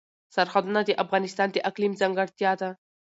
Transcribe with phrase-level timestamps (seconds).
[0.35, 2.69] سرحدونه د افغانستان د اقلیم ځانګړتیا ده.